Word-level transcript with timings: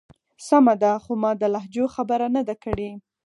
سمه 0.47 0.73
ده. 0.81 0.91
خو 1.03 1.13
ما 1.21 1.31
د 1.41 1.43
لهجو 1.53 1.85
خبره 1.95 2.27
نه 2.35 2.41
ده 2.47 2.55
کړی. 2.63 2.91